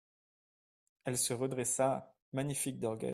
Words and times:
Elle 1.05 1.19
se 1.19 1.31
redressa 1.33 2.15
magnifique 2.33 2.79
d'orgueil. 2.79 3.09